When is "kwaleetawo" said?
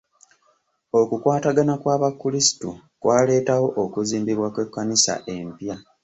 3.01-3.67